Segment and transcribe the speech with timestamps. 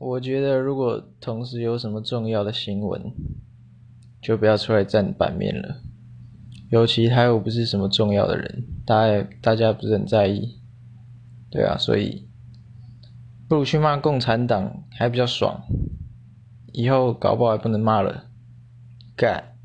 [0.00, 3.12] 我觉得如果同时有什么重要的新闻，
[4.22, 5.82] 就不要出来占版面了。
[6.70, 10.58] 尤其他又不是什么重要的人，大家大家不是很在意，
[11.50, 12.26] 对啊，所以
[13.46, 15.60] 不如去骂共产党还比较爽。
[16.72, 18.24] 以后搞不好还不能骂了，
[19.14, 19.58] 干。